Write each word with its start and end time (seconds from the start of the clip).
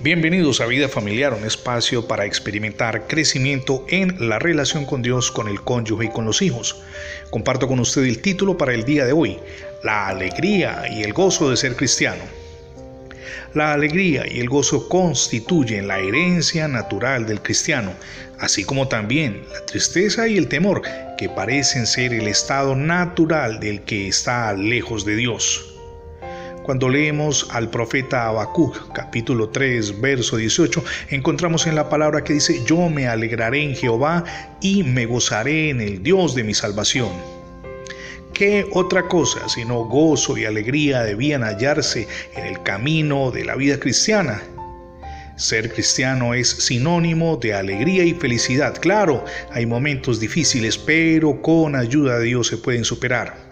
Bienvenidos 0.00 0.60
a 0.60 0.66
Vida 0.66 0.88
Familiar, 0.88 1.32
un 1.32 1.44
espacio 1.44 2.08
para 2.08 2.24
experimentar 2.24 3.06
crecimiento 3.06 3.84
en 3.88 4.28
la 4.28 4.40
relación 4.40 4.84
con 4.84 5.02
Dios, 5.02 5.30
con 5.30 5.46
el 5.46 5.60
cónyuge 5.60 6.06
y 6.06 6.08
con 6.08 6.24
los 6.24 6.42
hijos. 6.42 6.82
Comparto 7.30 7.68
con 7.68 7.78
usted 7.78 8.02
el 8.02 8.20
título 8.20 8.58
para 8.58 8.74
el 8.74 8.84
día 8.84 9.04
de 9.04 9.12
hoy, 9.12 9.38
La 9.84 10.08
alegría 10.08 10.84
y 10.90 11.02
el 11.02 11.12
gozo 11.12 11.50
de 11.50 11.56
ser 11.56 11.76
cristiano. 11.76 12.22
La 13.54 13.72
alegría 13.74 14.24
y 14.28 14.40
el 14.40 14.48
gozo 14.48 14.88
constituyen 14.88 15.86
la 15.86 15.98
herencia 15.98 16.66
natural 16.66 17.26
del 17.26 17.42
cristiano, 17.42 17.92
así 18.40 18.64
como 18.64 18.88
también 18.88 19.44
la 19.52 19.64
tristeza 19.66 20.26
y 20.26 20.38
el 20.38 20.48
temor, 20.48 20.82
que 21.16 21.28
parecen 21.28 21.86
ser 21.86 22.12
el 22.12 22.26
estado 22.26 22.74
natural 22.74 23.60
del 23.60 23.82
que 23.82 24.08
está 24.08 24.52
lejos 24.54 25.04
de 25.04 25.16
Dios. 25.16 25.71
Cuando 26.62 26.88
leemos 26.88 27.48
al 27.50 27.70
profeta 27.70 28.28
Habacuc, 28.28 28.92
capítulo 28.92 29.48
3, 29.48 30.00
verso 30.00 30.36
18, 30.36 30.84
encontramos 31.10 31.66
en 31.66 31.74
la 31.74 31.88
palabra 31.88 32.22
que 32.22 32.34
dice, 32.34 32.62
Yo 32.64 32.88
me 32.88 33.08
alegraré 33.08 33.64
en 33.64 33.74
Jehová 33.74 34.22
y 34.60 34.84
me 34.84 35.04
gozaré 35.04 35.70
en 35.70 35.80
el 35.80 36.04
Dios 36.04 36.36
de 36.36 36.44
mi 36.44 36.54
salvación. 36.54 37.10
¿Qué 38.32 38.64
otra 38.72 39.08
cosa 39.08 39.48
sino 39.48 39.84
gozo 39.86 40.38
y 40.38 40.44
alegría 40.44 41.02
debían 41.02 41.42
hallarse 41.42 42.06
en 42.36 42.46
el 42.46 42.62
camino 42.62 43.32
de 43.32 43.44
la 43.44 43.56
vida 43.56 43.80
cristiana? 43.80 44.40
Ser 45.36 45.72
cristiano 45.72 46.32
es 46.32 46.48
sinónimo 46.48 47.38
de 47.38 47.54
alegría 47.54 48.04
y 48.04 48.14
felicidad. 48.14 48.78
Claro, 48.80 49.24
hay 49.50 49.66
momentos 49.66 50.20
difíciles, 50.20 50.78
pero 50.78 51.42
con 51.42 51.74
ayuda 51.74 52.20
de 52.20 52.26
Dios 52.26 52.46
se 52.46 52.56
pueden 52.56 52.84
superar. 52.84 53.51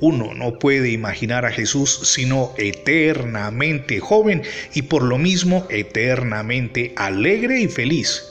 Uno 0.00 0.34
no 0.34 0.58
puede 0.58 0.90
imaginar 0.90 1.44
a 1.44 1.50
Jesús 1.50 2.00
sino 2.04 2.54
eternamente 2.56 4.00
joven 4.00 4.42
y 4.74 4.82
por 4.82 5.02
lo 5.02 5.18
mismo 5.18 5.66
eternamente 5.70 6.92
alegre 6.96 7.60
y 7.60 7.68
feliz. 7.68 8.24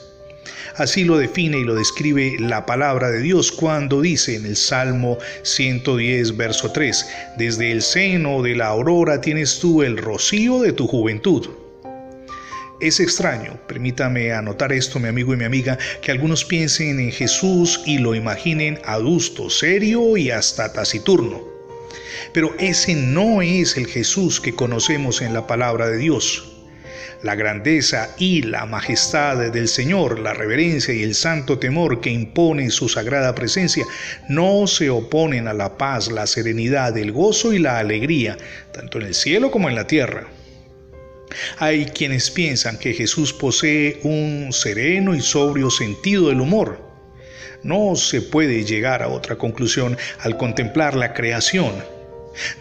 Así 0.76 1.02
lo 1.02 1.18
define 1.18 1.58
y 1.58 1.64
lo 1.64 1.74
describe 1.74 2.36
la 2.38 2.64
palabra 2.64 3.10
de 3.10 3.20
Dios 3.20 3.50
cuando 3.50 4.00
dice 4.00 4.36
en 4.36 4.46
el 4.46 4.56
Salmo 4.56 5.18
110, 5.42 6.36
verso 6.36 6.70
3, 6.70 7.06
Desde 7.36 7.72
el 7.72 7.82
seno 7.82 8.42
de 8.42 8.54
la 8.54 8.68
aurora 8.68 9.20
tienes 9.20 9.58
tú 9.58 9.82
el 9.82 9.96
rocío 9.96 10.60
de 10.60 10.72
tu 10.72 10.86
juventud. 10.86 11.48
Es 12.80 13.00
extraño, 13.00 13.58
permítame 13.66 14.32
anotar 14.32 14.72
esto 14.72 15.00
mi 15.00 15.08
amigo 15.08 15.34
y 15.34 15.36
mi 15.36 15.44
amiga, 15.44 15.76
que 16.00 16.12
algunos 16.12 16.44
piensen 16.44 17.00
en 17.00 17.10
Jesús 17.10 17.80
y 17.84 17.98
lo 17.98 18.14
imaginen 18.14 18.78
adusto, 18.84 19.50
serio 19.50 20.16
y 20.16 20.30
hasta 20.30 20.72
taciturno. 20.72 21.42
Pero 22.32 22.54
ese 22.60 22.94
no 22.94 23.42
es 23.42 23.76
el 23.76 23.88
Jesús 23.88 24.40
que 24.40 24.54
conocemos 24.54 25.22
en 25.22 25.34
la 25.34 25.44
palabra 25.48 25.88
de 25.88 25.96
Dios. 25.96 26.52
La 27.24 27.34
grandeza 27.34 28.14
y 28.16 28.42
la 28.42 28.64
majestad 28.64 29.50
del 29.50 29.66
Señor, 29.66 30.20
la 30.20 30.32
reverencia 30.32 30.94
y 30.94 31.02
el 31.02 31.16
santo 31.16 31.58
temor 31.58 32.00
que 32.00 32.10
impone 32.10 32.70
su 32.70 32.88
sagrada 32.88 33.34
presencia, 33.34 33.84
no 34.28 34.68
se 34.68 34.88
oponen 34.88 35.48
a 35.48 35.52
la 35.52 35.76
paz, 35.76 36.12
la 36.12 36.28
serenidad, 36.28 36.96
el 36.96 37.10
gozo 37.10 37.52
y 37.52 37.58
la 37.58 37.80
alegría, 37.80 38.36
tanto 38.70 38.98
en 38.98 39.06
el 39.08 39.14
cielo 39.16 39.50
como 39.50 39.68
en 39.68 39.74
la 39.74 39.88
tierra. 39.88 40.28
Hay 41.58 41.86
quienes 41.86 42.30
piensan 42.30 42.78
que 42.78 42.94
Jesús 42.94 43.32
posee 43.32 44.00
un 44.02 44.52
sereno 44.52 45.14
y 45.14 45.20
sobrio 45.20 45.70
sentido 45.70 46.28
del 46.28 46.40
humor. 46.40 46.80
No 47.62 47.96
se 47.96 48.22
puede 48.22 48.64
llegar 48.64 49.02
a 49.02 49.08
otra 49.08 49.36
conclusión 49.36 49.96
al 50.20 50.36
contemplar 50.36 50.94
la 50.94 51.12
creación. 51.12 51.72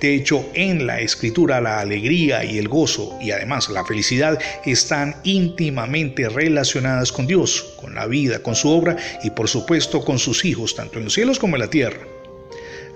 De 0.01 0.15
hecho, 0.15 0.49
en 0.55 0.87
la 0.87 1.01
escritura 1.01 1.61
la 1.61 1.79
alegría 1.79 2.43
y 2.43 2.57
el 2.57 2.67
gozo 2.67 3.17
y 3.21 3.31
además 3.31 3.69
la 3.69 3.85
felicidad 3.85 4.39
están 4.65 5.17
íntimamente 5.23 6.29
relacionadas 6.29 7.11
con 7.11 7.27
Dios, 7.27 7.75
con 7.79 7.93
la 7.93 8.07
vida, 8.07 8.39
con 8.39 8.55
su 8.55 8.69
obra 8.69 8.95
y 9.23 9.29
por 9.29 9.47
supuesto 9.47 10.03
con 10.03 10.17
sus 10.17 10.45
hijos, 10.45 10.75
tanto 10.75 10.97
en 10.97 11.05
los 11.05 11.13
cielos 11.13 11.37
como 11.37 11.55
en 11.55 11.61
la 11.61 11.69
tierra. 11.69 12.16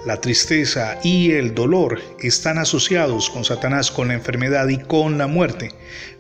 La 0.04 0.20
tristeza 0.20 1.00
y 1.04 1.34
el 1.34 1.54
dolor 1.54 2.02
están 2.20 2.58
asociados 2.58 3.30
con 3.30 3.46
Satanás, 3.46 3.92
con 3.92 4.08
la 4.08 4.16
enfermedad 4.16 4.68
y 4.68 4.80
con 4.80 5.20
la 5.20 5.28
muerte. 5.28 5.70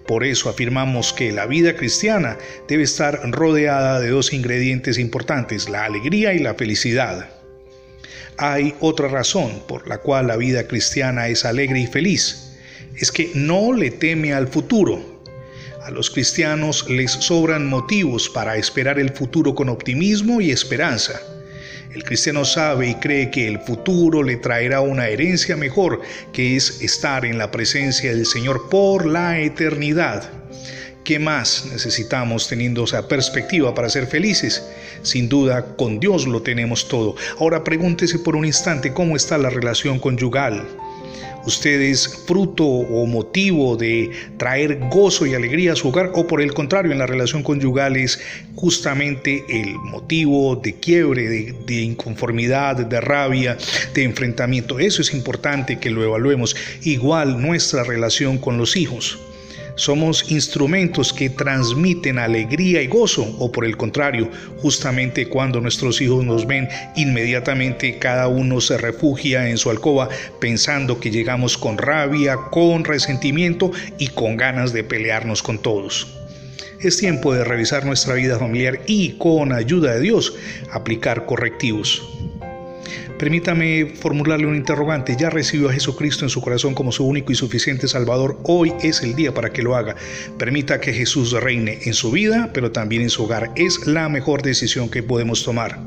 Por 0.05 0.23
eso 0.23 0.49
afirmamos 0.49 1.13
que 1.13 1.31
la 1.31 1.47
vida 1.47 1.75
cristiana 1.75 2.37
debe 2.67 2.83
estar 2.83 3.19
rodeada 3.31 3.99
de 3.99 4.09
dos 4.09 4.33
ingredientes 4.33 4.99
importantes, 4.99 5.67
la 5.67 5.85
alegría 5.85 6.33
y 6.35 6.39
la 6.39 6.53
felicidad. 6.53 7.31
Hay 8.37 8.75
otra 8.81 9.07
razón 9.07 9.63
por 9.67 9.87
la 9.87 9.97
cual 9.97 10.27
la 10.27 10.37
vida 10.37 10.67
cristiana 10.67 11.27
es 11.27 11.43
alegre 11.43 11.79
y 11.79 11.87
feliz. 11.87 12.55
Es 12.95 13.11
que 13.11 13.31
no 13.33 13.73
le 13.73 13.89
teme 13.89 14.31
al 14.31 14.47
futuro. 14.47 15.23
A 15.83 15.89
los 15.89 16.11
cristianos 16.11 16.87
les 16.87 17.11
sobran 17.11 17.67
motivos 17.67 18.29
para 18.29 18.57
esperar 18.57 18.99
el 18.99 19.09
futuro 19.09 19.55
con 19.55 19.69
optimismo 19.69 20.39
y 20.39 20.51
esperanza. 20.51 21.19
El 21.93 22.05
cristiano 22.05 22.45
sabe 22.45 22.87
y 22.87 22.95
cree 22.95 23.29
que 23.29 23.47
el 23.47 23.59
futuro 23.59 24.23
le 24.23 24.37
traerá 24.37 24.79
una 24.79 25.09
herencia 25.09 25.57
mejor, 25.57 26.01
que 26.31 26.55
es 26.55 26.81
estar 26.81 27.25
en 27.25 27.37
la 27.37 27.51
presencia 27.51 28.13
del 28.13 28.25
Señor 28.25 28.69
por 28.69 29.05
la 29.05 29.39
eternidad. 29.39 30.29
¿Qué 31.03 31.19
más 31.19 31.65
necesitamos 31.69 32.47
teniendo 32.47 32.85
esa 32.85 33.09
perspectiva 33.09 33.75
para 33.75 33.89
ser 33.89 34.07
felices? 34.07 34.63
Sin 35.01 35.27
duda, 35.27 35.75
con 35.75 35.99
Dios 35.99 36.27
lo 36.27 36.41
tenemos 36.41 36.87
todo. 36.87 37.15
Ahora 37.39 37.63
pregúntese 37.63 38.19
por 38.19 38.37
un 38.37 38.45
instante 38.45 38.93
cómo 38.93 39.17
está 39.17 39.37
la 39.37 39.49
relación 39.49 39.99
conyugal 39.99 40.65
usted 41.45 41.81
es 41.81 42.23
fruto 42.27 42.63
o 42.65 43.05
motivo 43.05 43.75
de 43.75 44.11
traer 44.37 44.79
gozo 44.89 45.25
y 45.25 45.33
alegría 45.33 45.73
a 45.73 45.75
su 45.75 45.89
hogar 45.89 46.11
o 46.15 46.27
por 46.27 46.41
el 46.41 46.53
contrario 46.53 46.91
en 46.91 46.99
la 46.99 47.07
relación 47.07 47.43
conyugal 47.43 47.95
es 47.95 48.19
justamente 48.55 49.43
el 49.49 49.73
motivo 49.75 50.55
de 50.55 50.75
quiebre, 50.75 51.27
de, 51.29 51.55
de 51.65 51.81
inconformidad, 51.81 52.75
de 52.75 53.01
rabia, 53.01 53.57
de 53.93 54.03
enfrentamiento. 54.03 54.79
Eso 54.79 55.01
es 55.01 55.13
importante 55.13 55.79
que 55.79 55.89
lo 55.89 56.03
evaluemos. 56.03 56.55
Igual 56.83 57.41
nuestra 57.41 57.83
relación 57.83 58.37
con 58.37 58.57
los 58.57 58.75
hijos. 58.75 59.19
Somos 59.75 60.31
instrumentos 60.31 61.13
que 61.13 61.29
transmiten 61.29 62.19
alegría 62.19 62.81
y 62.81 62.87
gozo, 62.87 63.35
o 63.39 63.51
por 63.51 63.65
el 63.65 63.77
contrario, 63.77 64.29
justamente 64.57 65.27
cuando 65.27 65.61
nuestros 65.61 66.01
hijos 66.01 66.23
nos 66.23 66.45
ven, 66.45 66.67
inmediatamente 66.95 67.97
cada 67.97 68.27
uno 68.27 68.61
se 68.61 68.77
refugia 68.77 69.49
en 69.49 69.57
su 69.57 69.69
alcoba 69.69 70.09
pensando 70.39 70.99
que 70.99 71.11
llegamos 71.11 71.57
con 71.57 71.77
rabia, 71.77 72.35
con 72.51 72.83
resentimiento 72.83 73.71
y 73.97 74.07
con 74.07 74.37
ganas 74.37 74.73
de 74.73 74.83
pelearnos 74.83 75.41
con 75.41 75.57
todos. 75.57 76.07
Es 76.79 76.97
tiempo 76.97 77.33
de 77.33 77.43
revisar 77.43 77.85
nuestra 77.85 78.15
vida 78.15 78.39
familiar 78.39 78.79
y, 78.87 79.11
con 79.19 79.53
ayuda 79.53 79.93
de 79.93 80.01
Dios, 80.01 80.33
aplicar 80.71 81.25
correctivos. 81.27 82.01
Permítame 83.21 83.85
formularle 83.85 84.47
un 84.47 84.55
interrogante. 84.55 85.15
¿Ya 85.15 85.29
recibió 85.29 85.69
a 85.69 85.73
Jesucristo 85.73 86.25
en 86.25 86.29
su 86.29 86.41
corazón 86.41 86.73
como 86.73 86.91
su 86.91 87.05
único 87.05 87.31
y 87.31 87.35
suficiente 87.35 87.87
Salvador? 87.87 88.39
Hoy 88.45 88.73
es 88.81 89.03
el 89.03 89.13
día 89.13 89.31
para 89.31 89.53
que 89.53 89.61
lo 89.61 89.75
haga. 89.75 89.95
Permita 90.39 90.81
que 90.81 90.91
Jesús 90.91 91.31
reine 91.33 91.77
en 91.83 91.93
su 91.93 92.09
vida, 92.09 92.49
pero 92.51 92.71
también 92.71 93.03
en 93.03 93.11
su 93.11 93.25
hogar. 93.25 93.51
Es 93.55 93.85
la 93.85 94.09
mejor 94.09 94.41
decisión 94.41 94.89
que 94.89 95.03
podemos 95.03 95.43
tomar. 95.43 95.77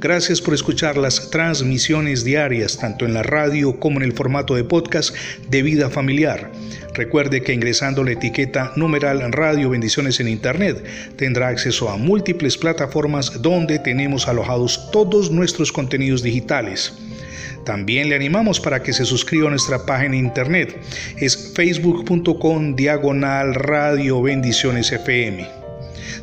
Gracias 0.00 0.40
por 0.40 0.54
escuchar 0.54 0.96
las 0.96 1.28
transmisiones 1.30 2.22
diarias, 2.22 2.78
tanto 2.78 3.04
en 3.04 3.14
la 3.14 3.24
radio 3.24 3.80
como 3.80 3.98
en 3.98 4.04
el 4.04 4.12
formato 4.12 4.54
de 4.54 4.62
podcast 4.62 5.12
de 5.48 5.62
vida 5.62 5.90
familiar. 5.90 6.52
Recuerde 6.94 7.42
que 7.42 7.52
ingresando 7.52 8.04
la 8.04 8.12
etiqueta 8.12 8.72
numeral 8.76 9.32
Radio 9.32 9.70
Bendiciones 9.70 10.20
en 10.20 10.28
Internet 10.28 10.84
tendrá 11.16 11.48
acceso 11.48 11.88
a 11.88 11.96
múltiples 11.96 12.56
plataformas 12.56 13.42
donde 13.42 13.80
tenemos 13.80 14.28
alojados 14.28 14.88
todos 14.92 15.32
nuestros 15.32 15.72
contenidos 15.72 16.22
digitales. 16.22 16.92
También 17.64 18.08
le 18.08 18.14
animamos 18.14 18.60
para 18.60 18.82
que 18.82 18.92
se 18.92 19.04
suscriba 19.04 19.48
a 19.48 19.50
nuestra 19.50 19.84
página 19.84 20.16
internet. 20.16 20.80
Es 21.18 21.52
facebook.com 21.54 22.76
diagonal 22.76 23.54
Radio 23.54 24.22
Bendiciones 24.22 24.92
FM. 24.92 25.67